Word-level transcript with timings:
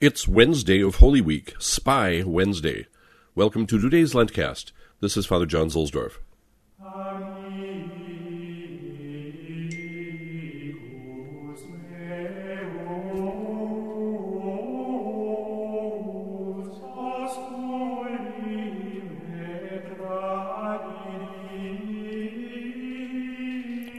It's 0.00 0.26
Wednesday 0.26 0.82
of 0.82 0.96
Holy 0.96 1.20
Week, 1.20 1.54
Spy 1.60 2.24
Wednesday. 2.26 2.88
Welcome 3.36 3.64
to 3.68 3.80
today's 3.80 4.12
LENTCAzT. 4.12 4.72
This 5.00 5.16
is 5.16 5.24
Father 5.24 5.46
John 5.46 5.68
Zuhlsdorf. 5.68 6.14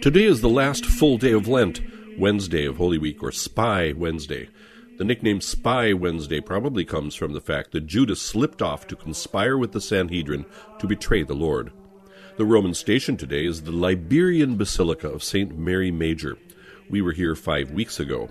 Today 0.02 0.26
is 0.26 0.42
the 0.42 0.50
last 0.50 0.86
full 0.86 1.18
day 1.18 1.32
of 1.32 1.48
Lent, 1.48 1.80
Wednesday 2.20 2.66
of 2.66 2.76
Holy 2.76 2.98
Week, 2.98 3.24
or 3.24 3.32
Spy 3.32 3.94
Wednesday. 3.94 4.50
The 4.98 5.04
nickname 5.04 5.42
Spy 5.42 5.92
Wednesday 5.92 6.40
probably 6.40 6.86
comes 6.86 7.16
from 7.16 7.34
the 7.34 7.42
fact 7.42 7.72
that 7.72 7.86
Judas 7.86 8.22
slipped 8.22 8.62
off 8.62 8.88
to 8.88 8.96
conspire 8.96 9.58
with 9.58 9.74
the 9.74 9.82
Sanhedrin 9.82 10.46
to 10.80 10.88
betray 10.88 11.22
the 11.22 11.34
Lord. 11.34 11.74
The 12.38 12.46
Roman 12.46 12.74
station 12.74 13.18
today 13.18 13.46
is 13.46 13.64
the 13.64 13.74
Liberian 13.74 14.56
Basilica 14.56 15.10
of 15.10 15.22
St. 15.22 15.58
Mary 15.58 15.92
Major. 15.92 16.38
We 16.90 17.02
were 17.02 17.12
here 17.12 17.36
five 17.36 17.72
weeks 17.72 18.00
ago. 18.00 18.30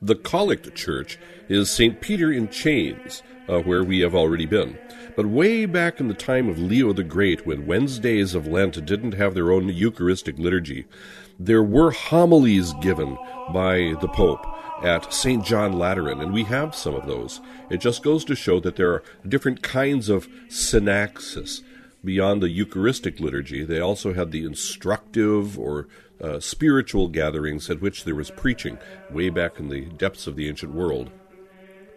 The 0.00 0.14
Collect 0.14 0.74
Church 0.74 1.18
is 1.50 1.70
St. 1.70 2.00
Peter 2.00 2.32
in 2.32 2.48
Chains, 2.48 3.22
uh, 3.46 3.58
where 3.58 3.84
we 3.84 4.00
have 4.00 4.14
already 4.14 4.46
been. 4.46 4.78
But 5.16 5.26
way 5.26 5.66
back 5.66 6.00
in 6.00 6.08
the 6.08 6.14
time 6.14 6.48
of 6.48 6.58
Leo 6.58 6.94
the 6.94 7.04
Great, 7.04 7.46
when 7.46 7.66
Wednesdays 7.66 8.34
of 8.34 8.46
Lent 8.46 8.86
didn't 8.86 9.12
have 9.12 9.34
their 9.34 9.52
own 9.52 9.68
Eucharistic 9.68 10.38
liturgy, 10.38 10.86
there 11.38 11.62
were 11.62 11.90
homilies 11.90 12.72
given 12.80 13.18
by 13.52 13.94
the 14.00 14.08
Pope 14.08 14.46
at 14.84 15.12
St. 15.12 15.42
John 15.42 15.72
Lateran, 15.72 16.20
and 16.20 16.32
we 16.32 16.44
have 16.44 16.74
some 16.74 16.94
of 16.94 17.06
those. 17.06 17.40
It 17.70 17.78
just 17.78 18.02
goes 18.02 18.24
to 18.26 18.34
show 18.34 18.60
that 18.60 18.76
there 18.76 18.92
are 18.92 19.02
different 19.26 19.62
kinds 19.62 20.10
of 20.10 20.28
synaxis. 20.48 21.62
Beyond 22.04 22.42
the 22.42 22.50
Eucharistic 22.50 23.18
liturgy, 23.18 23.64
they 23.64 23.80
also 23.80 24.12
had 24.12 24.30
the 24.30 24.44
instructive 24.44 25.58
or 25.58 25.88
uh, 26.20 26.38
spiritual 26.38 27.08
gatherings 27.08 27.70
at 27.70 27.80
which 27.80 28.04
there 28.04 28.14
was 28.14 28.30
preaching 28.30 28.78
way 29.10 29.30
back 29.30 29.58
in 29.58 29.68
the 29.68 29.86
depths 29.86 30.26
of 30.26 30.36
the 30.36 30.48
ancient 30.48 30.74
world. 30.74 31.10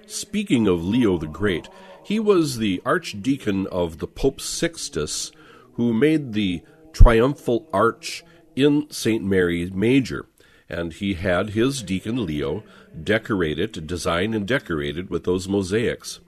Speaking 0.06 0.66
of 0.66 0.86
Leo 0.86 1.17
the 1.17 1.28
Great, 1.28 1.67
he 2.06 2.22
was 2.22 2.58
the 2.58 2.81
archdeacon 2.86 3.67
of 3.67 3.98
the 3.98 4.08
Pope 4.08 4.39
Sixtus 4.39 5.33
who 5.73 5.94
made 5.94 6.31
the 6.31 6.61
triumphal 6.94 7.67
arch 7.73 8.23
in 8.56 8.88
St. 8.89 9.23
Mary 9.23 9.70
Major 9.70 10.26
and 10.70 10.94
he 10.94 11.14
had 11.16 11.52
his 11.52 11.82
deacon 11.82 12.26
Leo 12.26 12.64
decorate 13.04 13.60
it, 13.60 13.88
design 13.88 14.34
and 14.34 14.48
decorate 14.48 14.98
it 14.98 15.10
with 15.10 15.23
those 15.23 15.48
mosaics. 15.48 16.20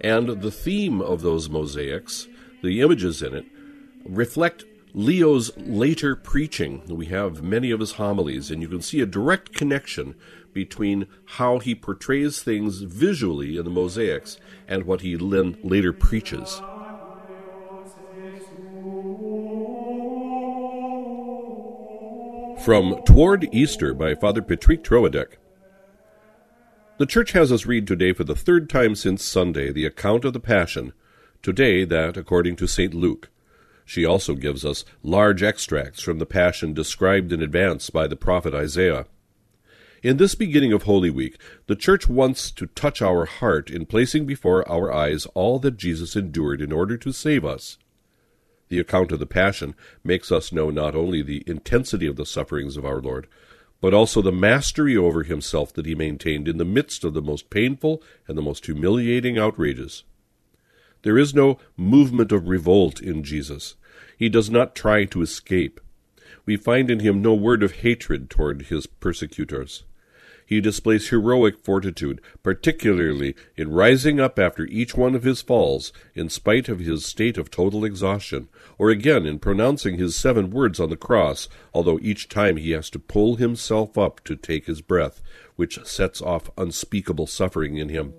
And 0.00 0.42
the 0.42 0.50
theme 0.50 1.00
of 1.00 1.22
those 1.22 1.48
mosaics, 1.48 2.26
the 2.62 2.80
images 2.80 3.22
in 3.22 3.34
it, 3.34 3.46
reflect 4.04 4.64
Leo's 4.94 5.56
later 5.56 6.14
preaching. 6.14 6.82
We 6.86 7.06
have 7.06 7.42
many 7.42 7.70
of 7.70 7.80
his 7.80 7.92
homilies, 7.92 8.50
and 8.50 8.60
you 8.60 8.68
can 8.68 8.82
see 8.82 9.00
a 9.00 9.06
direct 9.06 9.54
connection 9.54 10.14
between 10.52 11.06
how 11.24 11.58
he 11.58 11.74
portrays 11.74 12.42
things 12.42 12.80
visually 12.80 13.56
in 13.56 13.64
the 13.64 13.70
mosaics 13.70 14.38
and 14.68 14.84
what 14.84 15.00
he 15.00 15.14
then 15.14 15.56
later 15.62 15.92
preaches. 15.92 16.60
From 22.64 23.02
Toward 23.02 23.52
Easter 23.52 23.92
by 23.92 24.14
Father 24.14 24.40
Patrick 24.40 24.84
Troadec. 24.84 25.32
The 26.98 27.06
Church 27.06 27.32
has 27.32 27.50
us 27.50 27.66
read 27.66 27.88
today 27.88 28.12
for 28.12 28.22
the 28.22 28.36
third 28.36 28.70
time 28.70 28.94
since 28.94 29.24
Sunday 29.24 29.72
the 29.72 29.84
account 29.84 30.24
of 30.24 30.32
the 30.32 30.38
Passion, 30.38 30.92
today 31.42 31.84
that 31.84 32.16
according 32.16 32.54
to 32.56 32.68
St. 32.68 32.94
Luke. 32.94 33.30
She 33.84 34.04
also 34.04 34.36
gives 34.36 34.64
us 34.64 34.84
large 35.02 35.42
extracts 35.42 36.02
from 36.02 36.20
the 36.20 36.26
Passion 36.26 36.72
described 36.72 37.32
in 37.32 37.42
advance 37.42 37.90
by 37.90 38.06
the 38.06 38.14
prophet 38.14 38.54
Isaiah. 38.54 39.06
In 40.04 40.18
this 40.18 40.36
beginning 40.36 40.72
of 40.72 40.84
Holy 40.84 41.10
Week, 41.10 41.40
the 41.66 41.74
Church 41.74 42.08
wants 42.08 42.52
to 42.52 42.66
touch 42.66 43.02
our 43.02 43.24
heart 43.24 43.70
in 43.70 43.86
placing 43.86 44.24
before 44.24 44.68
our 44.70 44.92
eyes 44.92 45.26
all 45.34 45.58
that 45.58 45.78
Jesus 45.78 46.14
endured 46.14 46.60
in 46.60 46.70
order 46.70 46.96
to 46.96 47.10
save 47.10 47.44
us. 47.44 47.78
The 48.72 48.80
account 48.80 49.12
of 49.12 49.18
the 49.18 49.26
Passion 49.26 49.74
makes 50.02 50.32
us 50.32 50.50
know 50.50 50.70
not 50.70 50.94
only 50.94 51.20
the 51.20 51.44
intensity 51.46 52.06
of 52.06 52.16
the 52.16 52.24
sufferings 52.24 52.78
of 52.78 52.86
our 52.86 53.02
Lord, 53.02 53.26
but 53.82 53.92
also 53.92 54.22
the 54.22 54.32
mastery 54.32 54.96
over 54.96 55.24
himself 55.24 55.74
that 55.74 55.84
he 55.84 55.94
maintained 55.94 56.48
in 56.48 56.56
the 56.56 56.64
midst 56.64 57.04
of 57.04 57.12
the 57.12 57.20
most 57.20 57.50
painful 57.50 58.02
and 58.26 58.38
the 58.38 58.40
most 58.40 58.64
humiliating 58.64 59.36
outrages. 59.36 60.04
There 61.02 61.18
is 61.18 61.34
no 61.34 61.58
movement 61.76 62.32
of 62.32 62.48
revolt 62.48 62.98
in 62.98 63.22
Jesus. 63.24 63.74
He 64.16 64.30
does 64.30 64.48
not 64.48 64.74
try 64.74 65.04
to 65.04 65.20
escape. 65.20 65.78
We 66.46 66.56
find 66.56 66.90
in 66.90 67.00
him 67.00 67.20
no 67.20 67.34
word 67.34 67.62
of 67.62 67.72
hatred 67.72 68.30
toward 68.30 68.62
his 68.62 68.86
persecutors 68.86 69.84
he 70.46 70.60
displays 70.60 71.08
heroic 71.08 71.58
fortitude, 71.58 72.20
particularly 72.42 73.34
in 73.56 73.70
rising 73.70 74.20
up 74.20 74.38
after 74.38 74.64
each 74.66 74.96
one 74.96 75.14
of 75.14 75.22
his 75.22 75.42
falls, 75.42 75.92
in 76.14 76.28
spite 76.28 76.68
of 76.68 76.80
his 76.80 77.06
state 77.06 77.38
of 77.38 77.50
total 77.50 77.84
exhaustion, 77.84 78.48
or 78.78 78.90
again 78.90 79.24
in 79.24 79.38
pronouncing 79.38 79.98
his 79.98 80.16
seven 80.16 80.50
words 80.50 80.80
on 80.80 80.90
the 80.90 80.96
cross, 80.96 81.48
although 81.72 81.98
each 82.02 82.28
time 82.28 82.56
he 82.56 82.72
has 82.72 82.90
to 82.90 82.98
pull 82.98 83.36
himself 83.36 83.96
up 83.96 84.22
to 84.24 84.36
take 84.36 84.66
his 84.66 84.80
breath, 84.80 85.22
which 85.56 85.84
sets 85.84 86.20
off 86.20 86.50
unspeakable 86.58 87.26
suffering 87.26 87.76
in 87.76 87.88
him. 87.88 88.12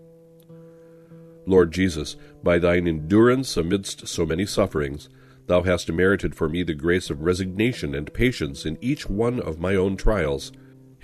Lord 1.45 1.71
Jesus, 1.71 2.15
by 2.41 2.57
thine 2.57 2.87
endurance 2.87 3.57
amidst 3.57 4.07
so 4.07 4.25
many 4.25 4.45
sufferings, 4.45 5.09
thou 5.47 5.63
hast 5.63 5.91
merited 5.91 6.35
for 6.35 6.47
me 6.47 6.63
the 6.63 6.73
grace 6.73 7.09
of 7.09 7.21
resignation 7.21 7.93
and 7.93 8.13
patience 8.13 8.65
in 8.65 8.77
each 8.79 9.09
one 9.09 9.39
of 9.41 9.59
my 9.59 9.75
own 9.75 9.97
trials 9.97 10.51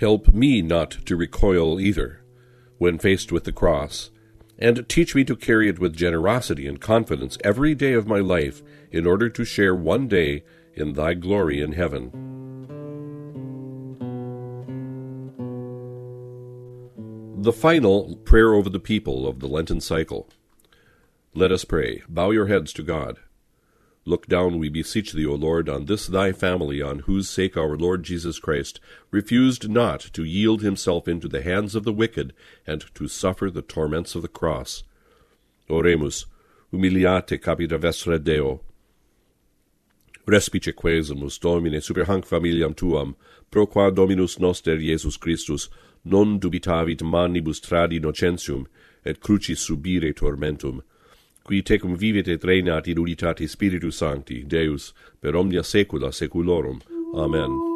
Help 0.00 0.32
me 0.32 0.62
not 0.62 0.92
to 1.04 1.14
recoil 1.14 1.78
either, 1.78 2.22
when 2.78 2.96
faced 2.96 3.30
with 3.30 3.44
the 3.44 3.52
cross, 3.52 4.10
and 4.58 4.88
teach 4.88 5.14
me 5.14 5.24
to 5.24 5.36
carry 5.36 5.68
it 5.68 5.78
with 5.78 5.94
generosity 5.94 6.66
and 6.66 6.80
confidence 6.80 7.36
every 7.44 7.74
day 7.74 7.92
of 7.92 8.06
my 8.06 8.18
life, 8.18 8.62
in 8.90 9.06
order 9.06 9.28
to 9.28 9.44
share 9.44 9.74
one 9.74 10.08
day 10.08 10.42
in 10.74 10.94
thy 10.94 11.12
glory 11.12 11.60
in 11.60 11.72
heaven. 11.72 12.10
The 17.42 17.52
final 17.52 18.16
prayer 18.24 18.54
over 18.54 18.70
the 18.70 18.80
people 18.80 19.28
of 19.28 19.40
the 19.40 19.48
Lenten 19.48 19.82
cycle. 19.82 20.30
Let 21.34 21.52
us 21.52 21.66
pray. 21.66 22.02
Bow 22.08 22.30
your 22.30 22.46
heads 22.46 22.72
to 22.72 22.82
God. 22.82 23.18
Look 24.06 24.26
down, 24.28 24.58
we 24.58 24.70
beseech 24.70 25.12
thee, 25.12 25.26
O 25.26 25.34
Lord, 25.34 25.68
on 25.68 25.84
this 25.84 26.06
thy 26.06 26.32
family, 26.32 26.80
on 26.80 27.00
whose 27.00 27.28
sake 27.28 27.56
our 27.56 27.76
Lord 27.76 28.02
Jesus 28.02 28.38
Christ 28.38 28.80
refused 29.10 29.68
not 29.68 30.00
to 30.14 30.24
yield 30.24 30.62
himself 30.62 31.06
into 31.06 31.28
the 31.28 31.42
hands 31.42 31.74
of 31.74 31.84
the 31.84 31.92
wicked, 31.92 32.32
and 32.66 32.84
to 32.94 33.08
suffer 33.08 33.50
the 33.50 33.62
torments 33.62 34.14
of 34.14 34.22
the 34.22 34.28
cross. 34.28 34.84
Oremus, 35.68 36.24
humiliate 36.70 37.42
capita 37.42 37.78
vestra 37.78 38.22
Deo. 38.22 38.62
Respice 40.26 40.72
quesumus, 40.72 41.38
Domine, 41.38 41.80
super 41.80 42.04
hanc 42.04 42.24
familiam 42.26 42.74
tuam, 42.74 43.16
pro 43.50 43.66
qua 43.66 43.90
Dominus 43.90 44.38
noster 44.38 44.78
Iesus 44.78 45.18
Christus, 45.20 45.68
non 46.04 46.40
dubitavit 46.40 47.02
manibus 47.02 47.60
tradi 47.60 48.00
nocentium, 48.00 48.66
et 49.04 49.20
crucis 49.20 49.58
subire 49.58 50.14
tormentum, 50.14 50.82
qui 51.44 51.62
tecum 51.62 51.96
vivit 51.96 52.28
et 52.28 52.44
regnat 52.44 52.88
in 52.88 52.98
unitate 52.98 53.48
Spiritus 53.48 53.96
Sancti, 53.96 54.44
Deus, 54.44 54.92
per 55.20 55.34
omnia 55.34 55.62
saecula 55.62 56.12
saeculorum. 56.12 56.80
Amen. 57.14 57.69